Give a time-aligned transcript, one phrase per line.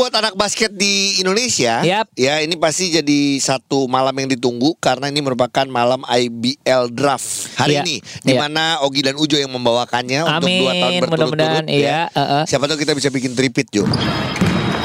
[0.00, 2.08] buat anak basket di Indonesia, Yap.
[2.16, 7.76] ya ini pasti jadi satu malam yang ditunggu karena ini merupakan malam IBL Draft hari
[7.76, 7.82] Iya.
[7.84, 8.40] ini, di Iya.
[8.40, 11.36] mana Ogi dan Ujo yang membawakannya untuk dua tahun Amin, berturut-turut.
[11.36, 12.08] mudah-mudahan iya.
[12.08, 12.16] ya.
[12.16, 12.42] uh-uh.
[12.48, 13.84] Siapa tahu kita bisa bikin tripit Jo.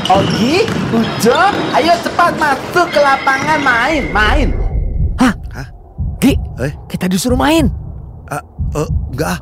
[0.05, 1.39] Ogi, Ujo,
[1.73, 4.47] ayo cepat masuk ke lapangan main, main.
[5.15, 5.31] Hah?
[5.49, 5.67] Hah?
[6.19, 6.75] Gi, Eh?
[6.91, 7.71] kita disuruh main.
[8.27, 8.43] Ah,
[8.75, 9.39] eh, enggak ah.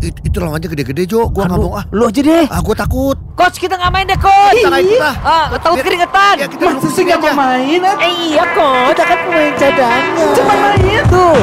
[0.00, 1.84] It- itu lawannya gede-gede Jo, gua nggak mau ah.
[1.92, 2.44] Lu aja deh.
[2.48, 3.16] Ah, gua takut.
[3.36, 4.56] Coach, kita nggak main deh, coach.
[4.56, 5.16] Kita nggak ikut ah.
[5.20, 6.34] Ah, takut keringetan.
[6.36, 7.80] Ya, kita Masa duduk sih sini nggak mau main?
[7.82, 7.96] ah?
[8.00, 8.88] Eh, iya, coach.
[8.90, 10.04] Kita kan pemain cadangan.
[10.32, 11.02] Cuma main.
[11.06, 11.38] Tuh.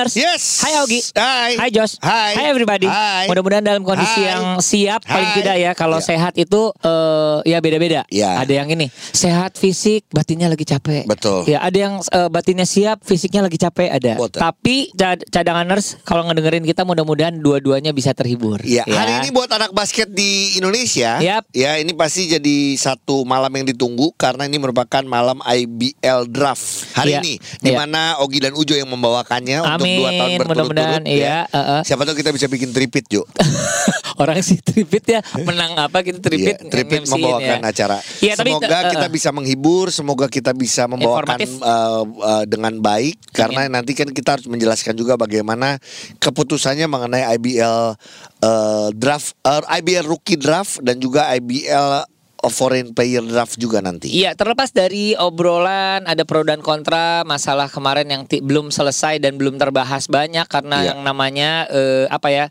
[0.00, 0.14] Cadanganers.
[0.16, 0.42] Yes.
[0.60, 1.02] Hai Augie.
[1.12, 1.50] Hai.
[1.58, 1.94] Hai Josh.
[2.00, 2.32] Hai.
[2.32, 2.88] Hai everybody.
[2.88, 3.28] Hai.
[3.28, 4.32] Mudah-mudahan dalam kondisi Hai.
[4.32, 5.36] yang siap paling Hai.
[5.36, 5.70] tidak ya.
[5.76, 6.06] Kalau Ya.
[6.06, 8.08] sehat itu eh, ya beda-beda.
[8.08, 8.40] Ya.
[8.40, 11.04] Ada yang ini sehat fisik, batinnya lagi capek.
[11.04, 11.44] Betul.
[11.44, 14.16] Ya ada yang eh, batinnya siap, fisiknya lagi capek ada.
[14.16, 14.40] Betul.
[14.40, 18.62] Tapi cad- cadanganers kalau ngedengerin kita mudah-mudahan dua-duanya bisa terhibur.
[18.64, 21.50] Ya, hari ini buat anak basket di Indonesia, Yap.
[21.52, 27.12] ya ini pasti jadi satu malam yang ditunggu karena ini merupakan malam IBL Draft hari
[27.14, 27.20] Ya.
[27.20, 27.78] ini, di Ya.
[27.78, 30.70] mana Ogi dan Ujo yang membawakannya untuk dua tahun Amin, berturut-turut.
[30.70, 31.80] mudah-mudahan, iya, uh-uh.
[31.82, 33.22] Siapa tahu kita bisa bikin tripit Jo.
[34.20, 37.70] Orang sih tripit ya menang apa kita tripit Iya, tripit nge-MC-in membawakan ya.
[37.72, 37.98] acara.
[38.20, 39.12] Iya, tapi, semoga uh, kita uh.
[39.12, 44.46] bisa menghibur, semoga kita bisa membawakan uh, uh, dengan baik karena nanti kan kita harus
[44.46, 45.80] menjelaskan juga bagaimana
[46.18, 47.96] keputusannya mengenai IBL
[48.44, 52.04] uh, draft, uh, IBL rookie draft dan juga IBL
[52.48, 54.08] foreign player draft juga nanti.
[54.08, 59.60] Iya, terlepas dari obrolan ada pro dan kontra masalah kemarin yang belum selesai dan belum
[59.60, 60.86] terbahas banyak karena Iya.
[60.94, 62.44] yang namanya eh, apa ya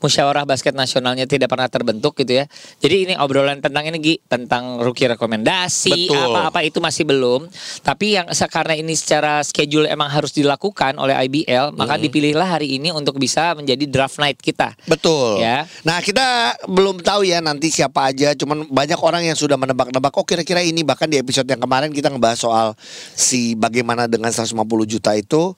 [0.00, 2.44] musyawarah basket nasionalnya tidak pernah terbentuk gitu ya.
[2.80, 7.48] Jadi ini obrolan tentang ini Gi, tentang rookie rekomendasi apa-apa itu masih belum.
[7.84, 12.94] Tapi yang karena ini secara schedule emang harus dilakukan oleh IBL, maka dipilihlah hari ini
[12.94, 14.76] untuk bisa menjadi draft night kita.
[14.86, 15.42] Betul.
[15.42, 15.66] Ya.
[15.82, 18.32] Nah kita belum tahu ya nanti siapa aja.
[18.36, 20.14] Cuman banyak orang yang sudah menebak-nebak.
[20.16, 22.68] Oh kira-kira ini bahkan di episode yang kemarin kita ngebahas soal
[23.14, 24.54] si bagaimana dengan 150
[24.86, 25.54] juta itu.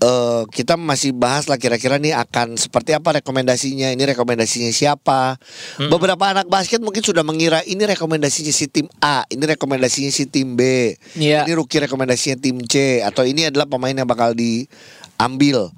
[0.00, 3.92] eh, kita masih bahas lah kira-kira nih akan seperti apa rekomendasinya.
[3.92, 5.36] Ini rekomendasinya siapa.
[5.78, 9.24] Beberapa anak basket mungkin sudah mengira ini rekomendasinya si tim A.
[9.28, 10.94] Ini rekomendasinya si tim B.
[11.16, 11.44] Iya.
[11.46, 13.04] Ini rookie rekomendasinya tim C.
[13.04, 15.70] Atau ini adalah pemain yang bakal diambil.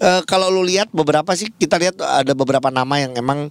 [0.00, 3.48] Eh, kalau lu lihat beberapa sih kita lihat ada beberapa nama yang emang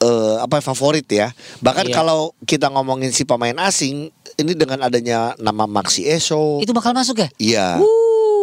[0.00, 1.28] eh, apa favorit ya.
[1.60, 1.94] Bahkan Iya.
[1.94, 6.58] kalau kita ngomongin si pemain asing ini dengan adanya nama Maxi Eso.
[6.58, 7.28] Itu bakal masuk ya?
[7.36, 7.68] Iya.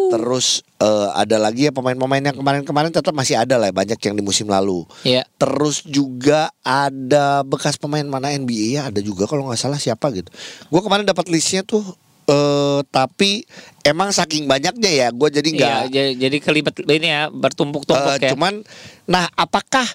[0.07, 4.21] Terus eh, ada lagi ya pemain-pemain yang kemarin-kemarin tetap masih ada lah banyak yang di
[4.21, 4.85] musim lalu.
[5.01, 5.25] Iya.
[5.35, 10.29] Terus juga ada bekas pemain mana NBA ya ada juga kalau nggak salah siapa gitu.
[10.69, 11.83] Gue kemarin dapat listnya tuh
[12.27, 13.47] eh tapi
[13.81, 18.31] emang saking banyaknya ya gue jadi nggak Iya, jadi, kelibet ini ya bertumpuk-tumpuk Eh, ya.
[18.35, 18.67] Cuman,
[19.07, 19.87] nah apakah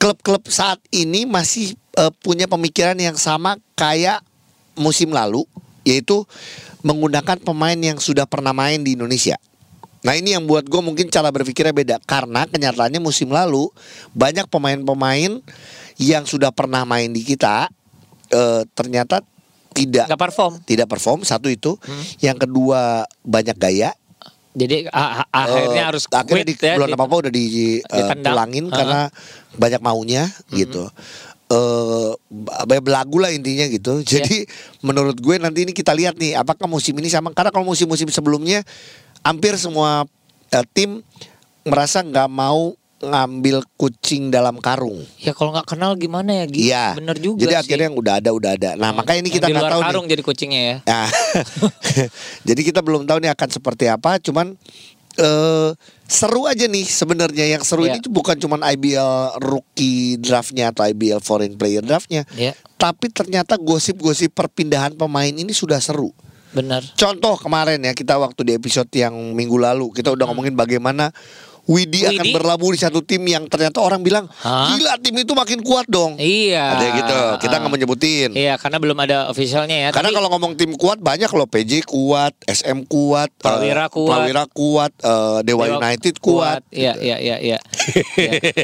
[0.00, 4.24] klub-klub saat ini masih eh, punya pemikiran yang sama kayak
[4.74, 5.44] musim lalu,
[5.84, 6.24] yaitu
[6.80, 9.36] menggunakan pemain yang sudah pernah main di Indonesia?
[10.00, 13.68] Nah ini yang buat gue mungkin cara berpikirnya beda karena kenyataannya musim lalu
[14.16, 15.44] banyak pemain-pemain
[16.00, 17.68] yang sudah pernah main di kita
[18.32, 19.20] eh, ternyata
[19.76, 20.52] tidak nggak perform.
[20.64, 22.02] tidak perform satu itu, Hmm.
[22.24, 23.92] yang kedua banyak gaya
[24.50, 26.74] Jadi a- a- akhirnya Eh, harus akhirnya quit di ya.
[26.74, 27.44] bulan di- apa apa udah di
[27.78, 28.32] eh, ditendang.
[28.34, 28.74] pulangin Uh-uh.
[28.74, 29.00] karena
[29.54, 30.90] banyak maunya gitu.
[31.46, 32.10] Eh
[32.62, 34.02] banyak belagu lah intinya gitu.
[34.02, 34.22] Iya.
[34.22, 34.46] Jadi
[34.80, 38.66] menurut gue nanti ini kita lihat nih apakah musim ini sama karena kalau musim-musim sebelumnya
[39.22, 40.02] hampir semua
[40.48, 40.98] eh, tim
[41.62, 45.00] merasa nggak mau ngambil kucing dalam karung.
[45.16, 46.44] Ya kalau nggak kenal gimana ya?
[46.46, 46.84] Iya.
[46.94, 47.60] Bener juga Jadi sih.
[47.64, 48.70] akhirnya yang udah ada udah ada.
[48.76, 49.88] Nah, makanya ini Yang kita nggak tahu nih.
[49.88, 50.76] karung jadi kucingnya ya.
[50.84, 51.08] Nah,
[52.48, 54.16] jadi kita belum tahu nih akan seperti apa.
[54.18, 54.54] Cuman
[55.16, 55.70] eh
[56.06, 57.44] seru aja nih sebenarnya.
[57.50, 57.96] Yang seru Iya.
[57.96, 62.52] ini tuh bukan cuman IBL rookie draftnya atau IBL foreign player draftnya, Iya.
[62.76, 66.12] tapi ternyata gosip-gosip perpindahan pemain ini sudah seru.
[66.50, 66.82] Bener.
[66.94, 71.14] Contoh kemarin ya kita waktu di episode yang minggu lalu kita udah ngomongin bagaimana
[71.66, 74.72] Widi, akan berlabuh di satu tim yang ternyata orang bilang Hah?
[74.72, 76.16] gila tim itu makin kuat dong.
[76.16, 76.76] Iya.
[76.76, 77.18] Ada gitu.
[77.42, 78.30] Kita nggak menyebutin.
[78.32, 79.88] Iya, karena belum ada officialnya ya.
[79.90, 84.08] Karena Tapi kalau ngomong tim kuat banyak loh PJ kuat, SM kuat, Prawira eh, kuat.
[84.08, 86.62] Prawira kuat, eh, Dewa, Dewa United kuat.
[86.70, 87.58] Iya, iya, iya, iya.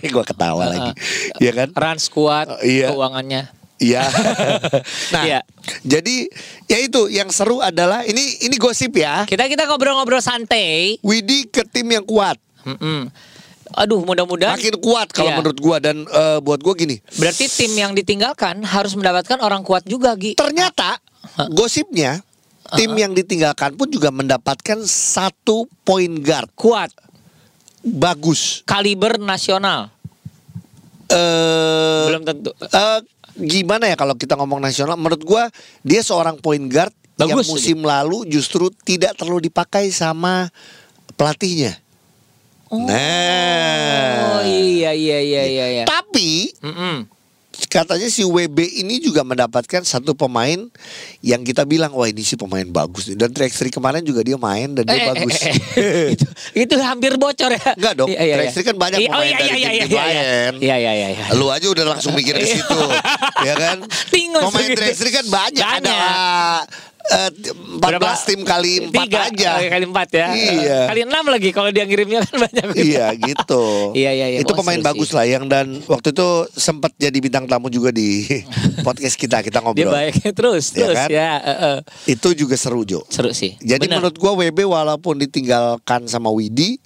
[0.08, 0.90] Gua ketawa lagi.
[1.38, 1.68] Iya kan?
[1.74, 2.88] Rans kuat Eh, iya.
[2.90, 3.42] keuangannya.
[3.76, 4.08] Iya.
[5.14, 5.40] nah, Iya.
[5.84, 6.16] jadi
[6.64, 9.28] ya itu yang seru adalah ini ini gosip ya.
[9.28, 10.96] Kita kita ngobrol-ngobrol santai.
[11.04, 13.08] Widi ke tim yang kuat, Mm-mm.
[13.74, 15.38] Aduh, mudah-mudahan makin kuat kalau Iya.
[15.38, 17.02] menurut gua dan eh, buat gua gini.
[17.14, 20.34] berarti tim yang ditinggalkan harus mendapatkan orang kuat juga, Gi.
[20.34, 20.98] Ternyata
[21.50, 22.22] gosipnya
[22.72, 26.50] tim yang ditinggalkan pun juga mendapatkan satu point guard.
[26.54, 26.90] Kuat.
[27.82, 28.66] bagus.
[28.66, 29.94] Kaliber nasional.
[31.06, 32.50] Eh Belum tentu.
[32.50, 32.98] eh,
[33.36, 34.98] gimana ya kalau kita ngomong nasional?
[34.98, 35.46] Menurut gua
[35.82, 40.50] dia seorang point guard yang Bagus musim lalu justru tidak terlalu dipakai sama
[41.14, 41.78] pelatihnya.
[42.68, 44.14] Nah.
[44.32, 45.84] Oh iya iya iya iya iya.
[45.84, 47.06] Tapi Mm-mm.
[47.66, 50.66] katanya si WB ini juga mendapatkan satu pemain
[51.20, 53.16] yang kita bilang wah ini sih pemain bagus nih.
[53.16, 55.34] Dan Trexri kemarin juga dia main dan dia Eh, eh, bagus.
[55.38, 56.06] eh, eh.
[56.12, 57.72] itu, itu hampir bocor ya.
[57.72, 58.60] Enggak dong, Iya, iya, iya.
[58.60, 60.52] Kan banyak Iya, pemain dari tim-tim lain.
[60.58, 61.08] Iya iya iya.
[61.14, 61.24] iya.
[61.32, 62.78] Lu aja udah langsung mikir ke situ,
[63.48, 63.78] ya kan?
[64.10, 64.68] Tingus Pemain.
[64.74, 65.96] Trexri kan banyak, ada
[67.06, 68.02] Banyak.
[68.02, 69.50] eh, 14 tim kali 4 Tiga, aja.
[69.54, 70.26] oh, kali empat ya.
[70.28, 70.78] Iya.
[70.90, 72.66] Kali enam lagi kalau dia ngirimnya kan banyak.
[72.74, 73.64] Iya gitu.
[73.96, 74.38] Iya, iya, iya.
[74.40, 75.16] Itu Wah, pemain bagus sih.
[75.16, 78.26] lah yang dan waktu itu sempat jadi bintang tamu juga di
[78.86, 79.92] podcast kita kita Dia ngobrol.
[79.92, 81.08] baik terus Iya terus kan?
[81.08, 81.30] ya.
[81.38, 81.78] eh, eh.
[82.08, 83.06] Itu juga seru Jo.
[83.06, 83.54] Seru sih.
[83.56, 84.02] Jadi Benar.
[84.02, 86.82] menurut gua WB walaupun ditinggalkan sama Widi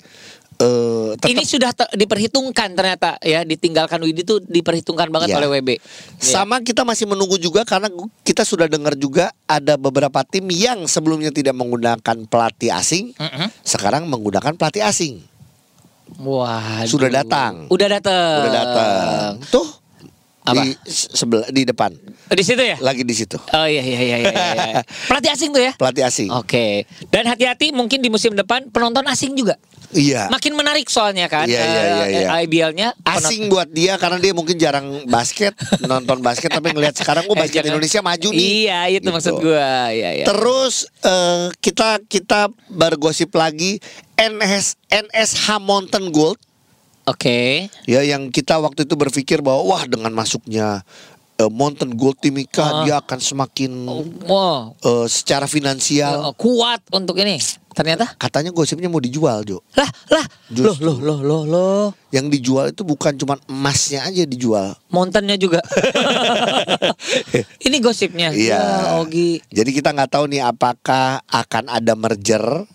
[0.60, 5.38] tetap ini sudah diperhitungkan ternyata ya ditinggalkan Widi tuh diperhitungkan banget Iya.
[5.40, 5.68] oleh WB.
[5.72, 5.80] Iya.
[6.20, 7.88] sama kita masih menunggu juga karena
[8.20, 13.48] kita sudah dengar juga ada beberapa tim yang sebelumnya tidak menggunakan pelatih asing, Mm-mm.
[13.64, 15.24] sekarang menggunakan pelatih asing.
[16.20, 16.82] Wah.
[16.84, 17.70] Sudah datang.
[17.70, 18.38] Udah datang.
[18.42, 19.30] Udah datang.
[19.46, 19.68] Tuh
[20.42, 20.58] Apa?
[20.58, 21.94] di sebelah di depan.
[22.30, 22.76] Di situ ya?
[22.82, 23.38] Lagi di situ.
[23.54, 24.32] Oh iya iya iya iya.
[24.32, 24.82] iya.
[25.08, 25.72] Pelatih asing tuh ya?
[25.78, 26.28] Pelatih asing.
[26.34, 26.84] Oke.
[27.08, 29.54] Dan hati-hati mungkin di musim depan penonton asing juga.
[29.90, 30.30] Iya.
[30.30, 31.44] Makin menarik soalnya kan.
[31.44, 32.28] Iya, iya, iya, iya.
[32.42, 35.50] IBL-nya Asing buat dia karena dia mungkin jarang basket,
[35.82, 38.70] nonton basket tapi ngelihat sekarang oh basket Indonesia maju nih.
[38.70, 39.10] Iya, itu Gitu.
[39.10, 39.90] maksud gua.
[39.90, 40.24] Iya, iya.
[40.24, 43.82] Terus eh, kita kita bergosip lagi
[44.14, 46.38] NS NSH Mountain Gold
[47.04, 47.66] Oke.
[47.84, 50.84] ya yang kita waktu itu berpikir bahwa wah dengan masuknya
[51.34, 52.72] eh, Mountain Gold Timika Ah.
[52.84, 53.70] dia akan semakin
[54.22, 54.76] Wow.
[54.78, 57.40] eh, secara finansial Oh, kuat untuk ini.
[57.70, 59.62] Ternyata katanya gosipnya mau dijual Jo.
[59.72, 64.74] lah lah loh loh loh loh loh Yang dijual itu bukan cuma emasnya aja dijual.
[64.88, 65.62] mountainnya juga
[67.66, 68.58] ini gosipnya Iya.
[68.58, 68.62] ya
[68.98, 72.66] Ogi Jadi kita nggak tahu nih apakah akan ada merger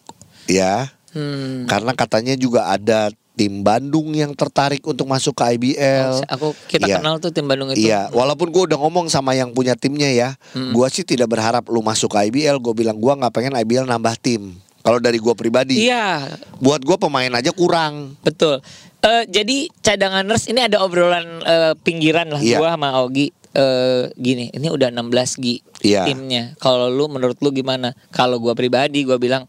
[0.46, 0.90] ya.
[1.12, 1.66] hmm.
[1.66, 6.24] Karena katanya juga ada tim Bandung yang tertarik untuk masuk ke IBL.
[6.26, 6.96] aku kita Iya.
[6.98, 10.30] kenal tuh tim Bandung itu Iya, walaupun gue udah ngomong sama yang punya timnya ya,
[10.56, 10.72] Hmm.
[10.72, 12.56] gua sih tidak berharap lu masuk ke IBL.
[12.58, 14.56] Gue bilang gua nggak pengen IBL nambah tim.
[14.86, 16.30] Kalau dari gua pribadi, iya
[16.62, 18.14] buat gua pemain aja kurang.
[18.22, 18.62] betul
[19.02, 22.58] Eh, jadi cadanganers ini ada obrolan eh, pinggiran lah Iya.
[22.58, 26.04] gua sama Ogi Eh, gini ini udah 16 gi Iya.
[26.04, 29.48] timnya kalau lu menurut lu gimana kalau gua pribadi gua bilang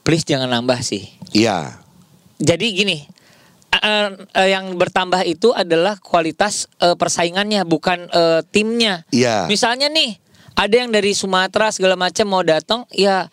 [0.00, 1.80] please jangan nambah sih Iya,
[2.36, 2.98] Jadi gini,
[3.74, 9.02] eh, eh, yang bertambah itu adalah kualitas eh, persaingannya, bukan eh, timnya.
[9.08, 9.46] Iya.
[9.46, 10.14] Misalnya nih,
[10.54, 13.26] ada yang dari Sumatera segala macam mau datang, ya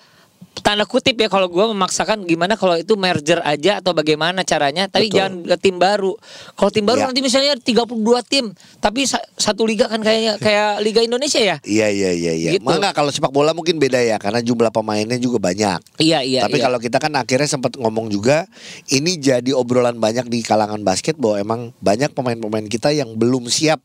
[0.61, 5.09] tanda kutip ya kalau gue memaksakan gimana kalau itu merger aja atau bagaimana caranya tapi
[5.09, 5.17] Betul.
[5.17, 6.13] jangan ke tim baru
[6.53, 7.09] kalau tim baru Ya.
[7.09, 8.45] nanti misalnya 32 tim
[8.77, 12.51] tapi sa- satu liga kan kayaknya kayak Liga Indonesia ya iya, iya, iya, iya.
[12.55, 12.63] Gitu.
[12.63, 15.81] Maka kalau sepak bola mungkin beda ya, karena jumlah pemainnya juga banyak.
[15.97, 16.65] iya iya Tapi iya.
[16.69, 18.45] kalau kita kan akhirnya sempat ngomong juga,
[18.87, 23.81] ini jadi obrolan banyak di kalangan basket bahwa emang banyak pemain-pemain kita yang belum siap.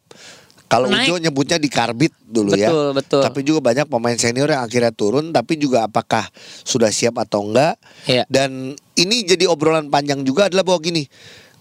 [0.67, 0.91] Kalau.
[0.91, 2.67] Ujo nyebutnya di karbit dulu ya.
[2.69, 3.23] Betul, betul.
[3.23, 6.27] Tapi juga banyak pemain senior yang akhirnya turun, tapi juga apakah
[6.63, 7.79] sudah siap atau enggak.
[8.05, 8.27] Iya.
[8.27, 11.07] Dan ini jadi obrolan panjang juga adalah bahwa gini,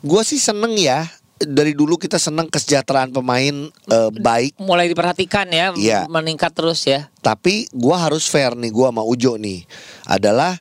[0.02, 1.06] gua sih seneng ya.
[1.36, 4.56] Dari dulu kita seneng kesejahteraan pemain eh, baik.
[4.56, 6.08] mulai diperhatikan ya Iya.
[6.08, 9.68] meningkat terus ya Tapi gua harus fair nih, gua sama Ujo nih.
[10.08, 10.56] Adalah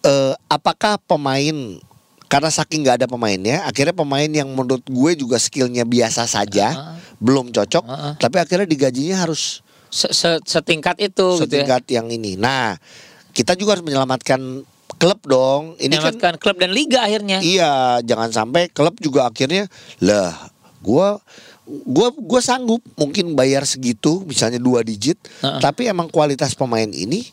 [0.00, 1.82] eh, apakah pemain
[2.30, 6.94] karena saking nggak ada pemainnya, akhirnya pemain yang menurut gue juga skillnya biasa saja, Ah.
[7.20, 8.14] Belum cocok, Ah, ah.
[8.16, 11.40] tapi akhirnya digajinya harus Se- se- setingkat itu gitu ya.
[11.66, 12.34] setingkat yang ini.
[12.34, 12.78] Nah,
[13.30, 14.64] kita juga harus menyelamatkan
[14.96, 15.74] klub dong.
[15.76, 17.38] Ini kan Menyelamatkan klub dan liga akhirnya.
[17.40, 20.32] iya, jangan sampai klub juga akhirnya lah,
[20.78, 21.20] gua
[21.66, 25.60] gua gua sanggup mungkin bayar segitu, misalnya dua digit, Ah, ah.
[25.60, 27.26] tapi emang kualitas pemain ini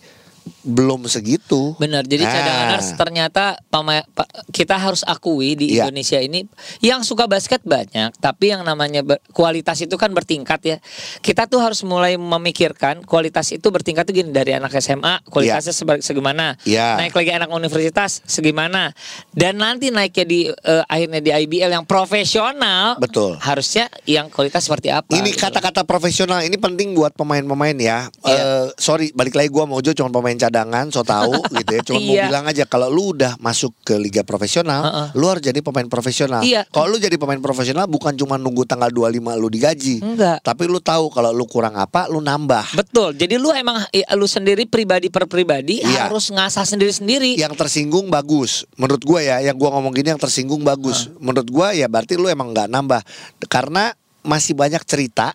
[0.61, 1.75] belum segitu.
[1.77, 2.03] Benar.
[2.03, 2.33] Jadi Nah.
[2.33, 5.87] cadanganers ternyata pama- pa- kita harus akui di Iya.
[5.87, 6.45] Indonesia ini
[6.79, 10.77] yang suka basket banyak, tapi yang namanya ber- kualitas itu kan bertingkat ya.
[11.19, 15.99] Kita tuh harus mulai memikirkan kualitas itu bertingkat tuh gini dari anak SMA kualitasnya seba-
[15.99, 16.95] segimana, Iya.
[16.95, 18.93] naik lagi anak universitas segimana,
[19.31, 22.95] dan nanti naiknya di eh, akhirnya di IBL yang profesional.
[22.97, 23.35] Betul.
[23.37, 25.09] Harusnya yang kualitas seperti apa?
[25.09, 25.41] Ini gitu.
[25.41, 28.07] kata-kata profesional ini penting buat pemain-pemain ya.
[28.21, 28.37] Iya.
[28.37, 31.81] Eh, sorry, balik lagi gua mau Jo cuma pemain pemain cadangan, so tahu gitu ya.
[31.81, 32.23] Cuma mau Iya.
[32.29, 35.07] bilang aja kalau lu udah masuk ke liga profesional, Heeh.
[35.17, 36.45] lu harus jadi pemain profesional.
[36.45, 36.69] Iya.
[36.69, 39.95] Kalau lu jadi pemain profesional bukan cuma nunggu tanggal 25 lu digaji.
[39.99, 40.45] Enggak.
[40.45, 42.77] Tapi lu tahu kalau lu kurang apa, lu nambah.
[42.77, 43.17] Betul.
[43.17, 43.81] Jadi lu emang
[44.13, 46.07] lu sendiri pribadi per pribadi Iya.
[46.07, 47.33] harus ngasah sendiri-sendiri.
[47.35, 48.69] Yang tersinggung bagus.
[48.77, 51.09] Menurut gua ya, yang gua ngomong gini yang tersinggung bagus.
[51.17, 53.01] Menurut gua ya berarti lu emang nggak nambah.
[53.49, 53.89] Karena
[54.21, 55.33] masih banyak cerita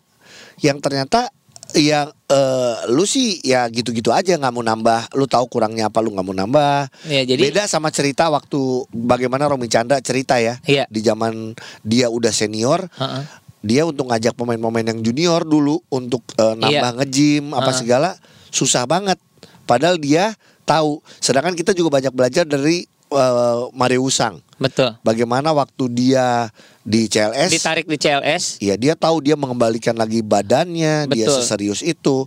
[0.61, 1.33] yang ternyata
[1.75, 5.13] yang eh, lu sih ya gitu-gitu aja nggak mau nambah.
[5.15, 6.89] Lu tahu kurangnya apa lu nggak mau nambah.
[7.05, 10.85] Iya, jadi- beda sama cerita waktu bagaimana Romi Chandra cerita ya Iya.
[10.87, 12.89] di zaman dia udah senior.
[12.93, 13.25] Heeh.
[13.63, 16.99] Dia untuk ngajak pemain-pemain yang junior dulu untuk eh, nambah Iya.
[16.99, 17.79] nge-gym apa Heeh.
[17.79, 18.11] segala
[18.49, 19.17] susah banget.
[19.65, 20.99] Padahal dia tahu.
[21.17, 24.41] Sedangkan kita juga banyak belajar dari eh, Mario Usang.
[24.63, 24.95] Betul.
[25.03, 26.49] Bagaimana waktu dia
[26.81, 28.59] di CLS Ditarik di CLS.
[28.59, 31.37] Iya dia tahu dia mengembalikan lagi badannya Dia Betul.
[31.39, 32.27] seserius itu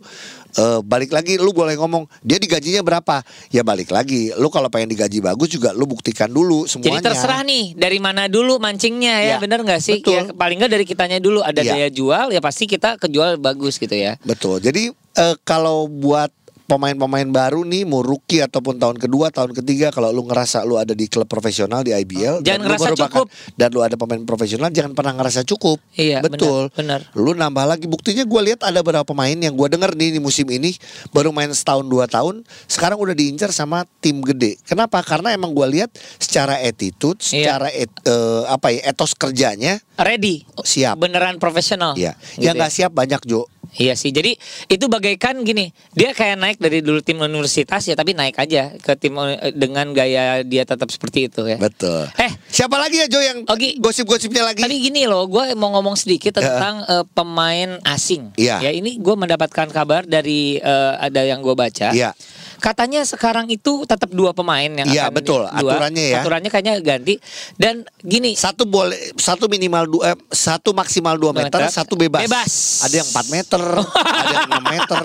[0.56, 4.88] Eh, Balik lagi lu boleh ngomong Dia digajinya berapa Ya balik lagi Lu kalau pengen
[4.88, 9.28] digaji bagus juga Lu buktikan dulu semuanya Jadi terserah nih dari mana dulu mancingnya ya,
[9.28, 10.00] Ya, bener nggak sih?
[10.00, 10.16] betul.
[10.16, 11.76] Ya, paling nggak dari kitanya dulu ada Iya.
[11.76, 14.16] daya jual ya pasti kita kejual bagus gitu ya.
[14.24, 16.32] Betul Jadi eh, kalau buat
[16.66, 20.92] pemain-pemain baru nih mau rookie ataupun tahun kedua tahun ketiga kalau lu ngerasa lu ada
[20.92, 23.28] di klub profesional di IBL Jangan lu ngerasa bakal- cukup.
[23.54, 27.86] dan lu ada pemain profesional jangan pernah ngerasa cukup Iya, betul benar, lu nambah lagi
[27.86, 30.74] buktinya gue lihat ada beberapa pemain yang gue denger nih di musim ini
[31.10, 35.68] baru main setahun dua tahun sekarang udah diincar sama tim gede kenapa karena emang gue
[35.72, 37.30] lihat secara attitude Iya.
[37.46, 40.44] secara et- eh, apa ya etos kerjanya Ready.
[40.58, 41.00] Siap.
[41.00, 41.96] Beneran profesional.
[41.96, 44.16] ya Gitu yang nggak siap banyak Jo Iya sih.
[44.16, 44.40] Jadi
[44.72, 48.96] itu bagaikan gini, dia kayak naik dari dulu tim universitas ya tapi naik aja ke
[48.96, 51.60] tim eh, dengan gaya dia tetap seperti itu ya.
[51.60, 53.78] betul Eh, siapa lagi ya Jo yang Ogi.
[53.80, 58.32] gosip-gosipnya lagi Tadi gini loh, gue mau ngomong sedikit tentang eh, pemain asing.
[58.40, 58.64] Iya.
[58.64, 61.92] Ya ini gue mendapatkan kabar dari eh, ada yang gue baca.
[61.92, 62.16] Iya.
[62.58, 65.44] Katanya sekarang itu tetap dua pemain yang Iya, betul.
[65.46, 65.76] dua.
[65.76, 66.18] Aturannya ya.
[66.20, 67.16] Aturannya kayaknya ganti.
[67.54, 71.72] Dan gini, satu boleh satu minimal dua eh, satu maksimal dua meter, meter.
[71.72, 72.24] satu bebas.
[72.24, 72.54] Bebas.
[72.84, 73.62] Ada yang 4 meter,
[74.22, 75.02] ada yang 6 meter.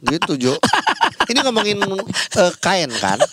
[0.00, 0.54] Gitu, Jo.
[1.26, 1.78] Ini ngomongin
[2.34, 3.18] eh, kain kan?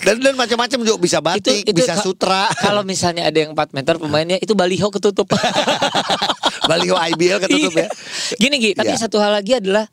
[0.00, 2.48] dan dan macam-macam Jo, bisa batik, bisa ka- sutra.
[2.52, 5.28] Kalau misalnya ada yang 4 meter pemainnya itu baliho ketutup.
[6.60, 7.82] Baliho IBL ketutup Iya.
[7.82, 7.88] ya.
[8.36, 9.02] Gini Gi, tapi Iya.
[9.02, 9.90] satu hal lagi adalah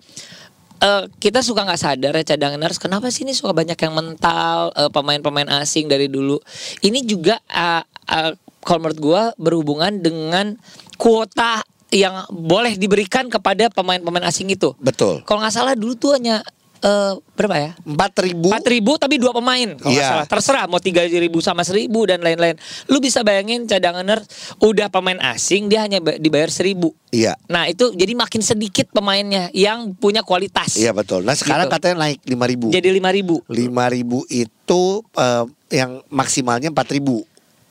[0.82, 4.90] eh, kita suka nggak sadar ya cadanganers kenapa sih ini suka banyak yang mental eh,
[4.92, 6.38] pemain-pemain asing dari dulu.
[6.82, 8.32] Ini juga eh, eh,
[8.62, 10.60] kalau menurut gua berhubungan dengan
[11.00, 14.76] kuota yang boleh diberikan kepada pemain-pemain asing itu.
[14.84, 15.24] Betul.
[15.24, 16.44] Kalau nggak salah dulu tuh hanya
[16.80, 17.72] eh, berapa ya?
[17.80, 20.08] 4000 Empat ribu tapi dua pemain kalau Iya.
[20.08, 24.22] salah terserah mau tiga ribu sama seribu dan lain-lain lu bisa bayangin cadanganer
[24.60, 27.34] udah pemain asing dia hanya ba- dibayar seribu Iya.
[27.46, 31.22] nah itu jadi makin sedikit pemainnya yang punya kualitas Iya betul.
[31.22, 31.76] Nah, sekarang Gitu.
[31.76, 32.70] katanya naik 5000.
[32.70, 37.26] jadi lima ribu 5000 itu eh, yang maksimalnya 4000.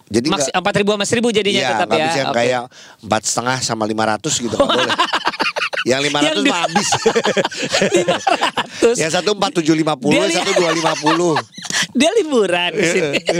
[0.06, 2.38] Jadi nggak- empat ribu sama seribu jadinya Iya, tetap nggak ya bisa yang Oke.
[2.38, 2.62] kayak
[3.02, 4.94] empat setengah sama lima ratus gitu nggak boleh.
[5.86, 6.88] Yang lima ratus Yang di- mah habis.
[8.82, 8.98] 500.
[8.98, 11.34] yang satu empat tujuh lima puluh, Dia yang satu dua lima puluh.
[11.98, 13.20] dia liburan di sini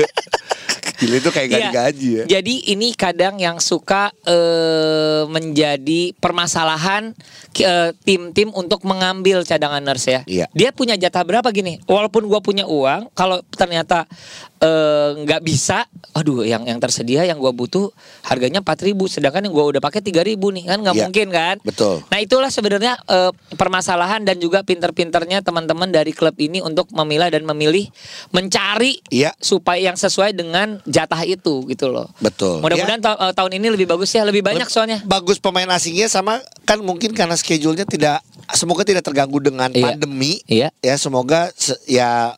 [0.96, 1.68] Gila itu kayak gak Iya.
[1.68, 2.24] digaji ya.
[2.30, 7.12] Jadi ini kadang yang suka eh, menjadi permasalahan
[7.54, 10.20] eh, tim-tim untuk mengambil cadangan nurse ya.
[10.24, 10.46] Iya.
[10.56, 11.84] Dia punya jatah berapa gini?
[11.84, 14.08] Walaupun gua punya uang, kalau ternyata
[14.58, 19.68] eh, nggak bisa, aduh yang yang tersedia yang gua butuh harganya 4000 sedangkan yang gua
[19.68, 21.02] udah pakai 3000 nih kan nggak Iya.
[21.04, 21.56] mungkin kan?
[21.60, 22.00] Betul.
[22.06, 27.44] Nah itulah sebenarnya eh, permasalahan dan juga pinter-pinternya teman-teman dari klub ini untuk memilah dan
[27.44, 27.88] memilih
[28.30, 29.32] mencari Iya.
[29.38, 32.08] supaya yang sesuai dengan jatah itu gitu loh.
[32.18, 32.60] Betul.
[32.60, 35.00] Mudah-mudahan ta- eh, tahun ini lebih bagus ya, lebih banyak soalnya.
[35.02, 39.84] Bagus pemain asingnya sama kan mungkin karena schedule-nya tidak semoga tidak terganggu dengan Iya.
[39.92, 40.40] pandemi.
[40.46, 40.68] Iya.
[40.78, 42.34] Ya semoga se- ya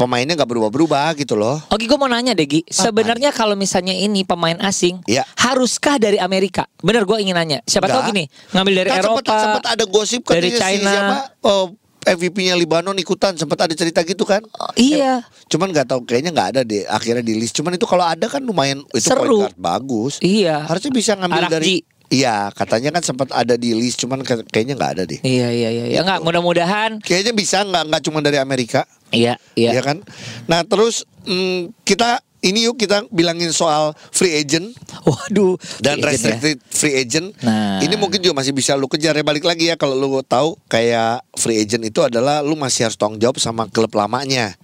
[0.00, 1.60] pemainnya nggak berubah-berubah gitu loh.
[1.68, 2.64] Oke, gue mau nanya deh, Gi.
[2.72, 5.28] Sebenarnya kalau misalnya ini pemain asing, Iya.
[5.36, 6.64] haruskah dari Amerika?
[6.80, 7.60] Bener, gue ingin nanya.
[7.68, 8.10] Siapa tahu Nggak.
[8.16, 8.24] gini,
[8.56, 9.20] ngambil dari kan Eropa.
[9.20, 10.90] Sempat, sempat ada gosip dari katanya si China.
[10.90, 11.64] siapa oh,
[12.00, 14.40] MVP-nya Libanon ikutan sempat ada cerita gitu kan?
[14.56, 15.20] Oh, iya.
[15.52, 17.52] Cuman nggak tahu kayaknya nggak ada deh akhirnya di list.
[17.60, 19.20] Cuman itu kalau ada kan lumayan itu Seru.
[19.20, 20.16] point guard bagus.
[20.24, 20.64] Iya.
[20.64, 21.52] Harusnya bisa ngambil Arakji.
[21.52, 21.74] dari
[22.10, 25.22] Iya, katanya kan sempat ada di list cuman kayaknya nggak ada deh.
[25.22, 25.84] Iya, iya, iya.
[25.94, 26.98] Ya nggak, mudah-mudahan.
[27.06, 29.70] Kayaknya bisa nggak nggak cuma dari Amerika, Iya, iya.
[29.74, 30.02] ya kan?
[30.46, 34.72] Nah, terus mm, kita ini yuk kita bilangin soal free agent
[35.04, 35.60] Waduh.
[35.78, 36.40] dan Free agent ya.
[36.40, 37.26] restricted free agent.
[37.44, 37.84] Nah.
[37.84, 41.20] Ini mungkin juga masih bisa lu kejar ya balik lagi ya kalau lu tahu kayak
[41.36, 44.56] free agent itu adalah lu masih harus tanggung jawab sama klub lamanya.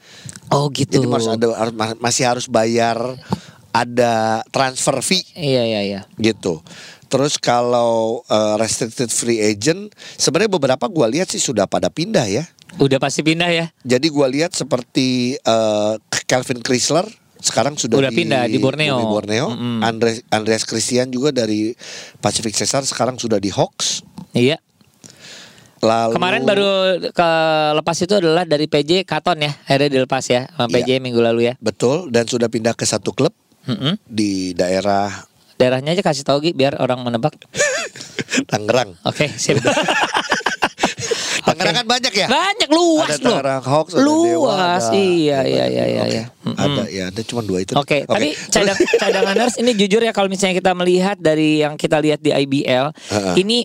[0.49, 0.88] Oh gitu.
[0.95, 2.97] Jadi masih ada harus- masih harus bayar
[3.76, 6.00] ada transfer fee Iya, iya, iya.
[6.17, 6.65] gitu.
[7.07, 12.49] Terus kalau uh, restricted free agent sebenarnya beberapa gua lihat sih sudah pada pindah ya.
[12.76, 13.66] Udah pasti pindah ya.
[13.82, 15.94] Jadi gua lihat seperti eh,
[16.26, 17.06] Calvin Chrysler
[17.37, 18.96] sekarang sudah Udah pindah di Borneo.
[18.99, 19.46] Di Borneo.
[19.52, 19.80] Mm-mm.
[19.80, 21.73] Andre- Andreas Christian juga dari
[22.18, 24.02] Pacific Cesar sekarang sudah di Hawks.
[24.32, 24.58] Iya.
[25.85, 26.70] Lalu Kemarin baru
[27.12, 27.30] ke
[27.76, 29.52] lepas itu adalah dari PJ Katon ya.
[29.68, 31.54] Akhirnya dilepas ya sama PJ minggu lalu ya.
[31.61, 33.37] betul dan sudah pindah ke satu klub
[33.68, 34.00] Mm-mm.
[34.02, 35.12] di daerah
[35.56, 37.32] Daerahnya aja kasih tau Gi biar orang menebak.
[38.50, 38.92] Tangerang.
[39.04, 39.56] Oke, sip.
[41.56, 42.26] Tangerang kan banyak ya?
[42.28, 43.30] Banyak luas ada loh.
[43.32, 46.02] Tangerang Hawks, ada Dewa, Luas, ada- iya iya iya iya.
[46.04, 46.25] Iya.
[46.42, 46.54] Mm-mm.
[46.54, 47.72] Ada ya, ada cuma dua itu.
[47.72, 52.20] Oke, tapi cadang, cadanganers ini jujur ya kalau misalnya kita melihat dari yang kita lihat
[52.20, 53.34] di IBL, Heeh.
[53.38, 53.64] ini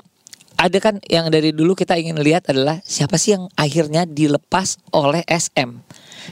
[0.54, 5.26] ada kan yang dari dulu kita ingin lihat adalah siapa sih yang akhirnya dilepas oleh
[5.26, 5.74] SM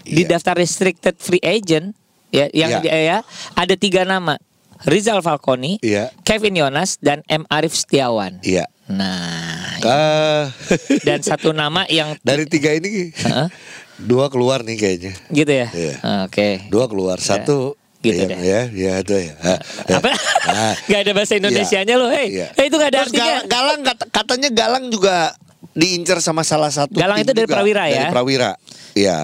[0.05, 0.37] di Iya.
[0.37, 1.97] daftar restricted free agent
[2.29, 3.17] ya yang dia ya
[3.51, 4.37] ada tiga nama
[4.81, 6.12] Rizal Falconi, Iya.
[6.21, 8.39] Kevin Yonas dan M Arif Setiawan.
[8.41, 8.67] Iya.
[8.89, 10.50] Nah, Ah,
[11.01, 13.48] dan satu nama yang dari tiga ini Heeh.
[13.98, 15.13] dua keluar nih kayaknya.
[15.29, 15.67] gitu ya.
[15.69, 15.93] Iya.
[16.25, 16.65] Oke.
[16.67, 18.39] Dua keluar, satu Gitu yang- deh.
[18.41, 19.33] ya, ya itu ya.
[19.38, 19.98] Ah, ya.
[19.98, 20.12] Apa?
[20.43, 20.74] Ah.
[20.89, 22.31] Gak ada bahasa Indonesianya loh, hei.
[22.33, 22.48] Iya.
[22.53, 23.27] Hei, itu gak ada Terus artinya.
[23.27, 25.15] Galang, Galang kat- katanya Galang juga
[25.71, 27.55] diincar sama salah satu Galang itu dari juga.
[27.55, 27.95] Prawira ya?
[28.01, 28.51] Dari Prawira.
[28.95, 29.19] Iya.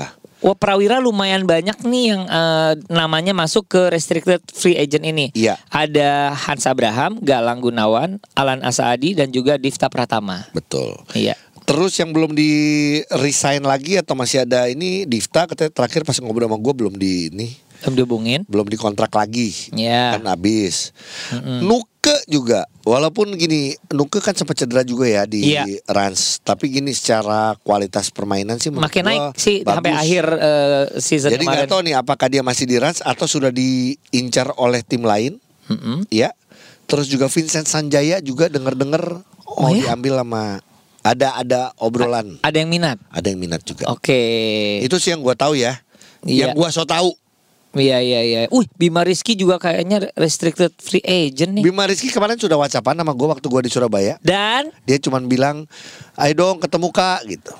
[0.46, 5.34] Wah Prawira lumayan banyak nih yang eh, namanya masuk ke restricted free agent ini.
[5.34, 5.58] Iya.
[5.74, 10.46] Ada Hans Abraham, Galang Gunawan, Alan Asaadi dan juga Divta Pratama.
[10.54, 11.02] Betul.
[11.18, 11.34] Iya.
[11.66, 12.54] Terus yang belum di
[13.10, 17.34] resign lagi atau masih ada ini Difta katanya terakhir pas ngobrol sama gue belum di
[17.34, 18.42] ini Belum dihubungin.
[18.46, 20.18] belum dikontrak lagi Iya.
[20.18, 20.90] kan habis
[21.62, 21.94] Nuke
[22.26, 25.66] juga walaupun gini Nuke kan sempat cedera juga ya di Iya.
[25.86, 30.02] Rans tapi gini secara kualitas permainan sih Makin naik sih sampai bagus.
[30.02, 34.54] akhir eh, season jadi nggak tahu nih apakah dia masih di Rans atau sudah diincar
[34.56, 36.06] oleh tim lain Mm-mm.
[36.10, 36.34] ya
[36.86, 39.94] terus juga Vincent Sanjaya juga denger-denger Oh, oh, ya?
[39.94, 40.58] diambil sama
[41.00, 42.98] ada ada obrolan Ada yang minat.
[43.08, 44.18] ada yang minat juga Oke.
[44.80, 45.78] itu sih yang gua tahu ya
[46.22, 46.50] Iya.
[46.50, 47.14] yang gua so tahu
[47.76, 48.40] Iya iya iya.
[48.48, 51.62] Wih, Bima Rizky juga kayaknya restricted free agent nih.
[51.62, 54.16] Bima Rizky kemarin sudah whatsappan sama gue waktu gue di Surabaya.
[54.20, 55.68] Dan Dia cuman bilang,
[56.16, 57.52] ayo dong ketemu kak gitu.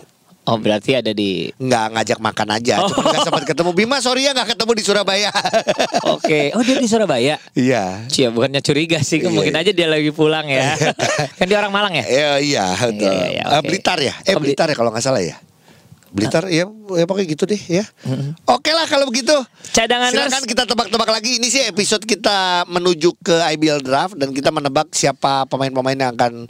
[0.46, 2.86] oh berarti ada di Nggak ngajak makan aja, Oh.
[2.88, 3.70] cuma nggak sempat ketemu.
[3.74, 5.30] Bima sorry ya nggak ketemu di Surabaya.
[6.16, 6.54] Oke.
[6.54, 7.36] Oh dia di Surabaya.
[7.52, 8.06] Iya.
[8.08, 9.62] Cia bukannya curiga sih, Iya, mungkin iya.
[9.62, 10.78] aja dia lagi pulang ya.
[11.38, 12.06] kan dia orang Malang ya?
[12.06, 13.10] Ya, iya, betul.
[13.10, 13.68] iya, iya, Eh, oke.
[13.68, 14.14] Blitar ya?
[14.22, 15.34] Eh Oh, Bli- Blitar ya kalau nggak salah ya.
[16.16, 17.84] Blitar ya, ya pokoknya gitu deh ya.
[18.48, 19.36] Oke lah kalau begitu.
[19.76, 21.44] Cadangan Silakan kita tebak-tebak lagi.
[21.44, 26.48] Ini sih episode kita menuju ke IBL draft dan kita menebak siapa pemain-pemain yang akan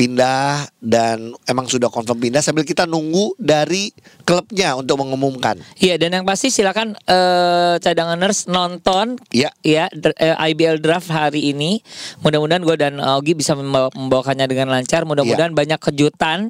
[0.00, 5.60] pindah dan emang sudah confirm pindah sambil kita nunggu dari klubnya untuk mengumumkan.
[5.76, 9.52] Iya dan yang pasti silakan eh, cadanganers nonton Iya.
[9.60, 11.84] ya dr- eh, IBL draft hari ini.
[12.20, 15.04] Mudah-mudahan gue dan Augie bisa membawa- membawakannya dengan lancar.
[15.04, 16.48] Mudah-mudahan banyak kejutan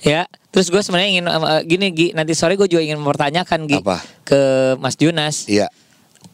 [0.00, 0.28] ya.
[0.50, 3.96] Terus gue sebenarnya ingin eh, gini Gi, nanti sore gue juga ingin mempertanyakan Gi Apa?
[4.22, 4.40] ke
[4.76, 5.48] Mas Junas.
[5.48, 5.72] Iya.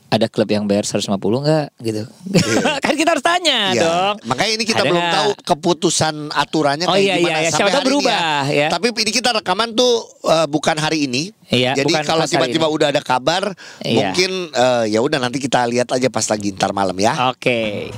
[0.07, 2.03] Ada klub yang bayar 150 enggak gitu.
[2.85, 3.83] kan kita harus tanya Iya.
[3.83, 4.15] dong.
[4.25, 5.15] Makanya ini kita Ada belum nggak?
[5.15, 7.51] tahu keputusan aturannya Oh, kayak iya, gimana iya, iya.
[7.51, 8.69] sampai Siapa hari ini berubah, ya.
[8.71, 9.93] Tapi ini kita rekaman tuh
[10.25, 11.23] eh, bukan hari ini.
[11.47, 14.11] Iya, Jadi kalau tiba-tiba udah ada kabar, Iya.
[14.11, 17.31] mungkin eh, ya udah nanti kita lihat aja pas lagi ntar malam ya.
[17.31, 17.91] Oke.